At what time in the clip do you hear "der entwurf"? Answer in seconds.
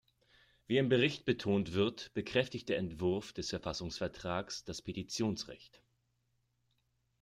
2.69-3.33